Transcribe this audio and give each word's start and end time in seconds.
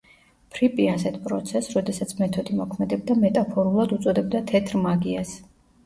ფრიპი 0.53 0.87
ასეთ 0.93 1.19
პროცესს, 1.27 1.75
როდესაც 1.77 2.15
მეთოდი 2.23 2.59
მოქმედებდა, 2.63 3.21
მეტაფორულად 3.27 3.97
უწოდებდა 4.01 4.47
„თეთრ 4.55 4.85
მაგიას“. 4.93 5.41